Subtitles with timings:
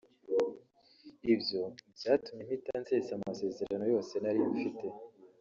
[1.33, 1.61] Ibyo
[1.97, 4.85] byatumye mpita nsesa amasezerano yose nari mfite